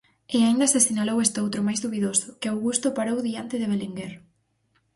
E 0.35 0.37
aínda 0.47 0.71
se 0.73 0.79
sinalou 0.87 1.17
estoutro, 1.21 1.65
máis 1.67 1.79
dubidoso: 1.83 2.27
que 2.39 2.49
Augusto 2.53 2.87
parou 2.97 3.17
diante 3.29 3.55
de 3.61 3.69
Belenguer. 3.71 4.13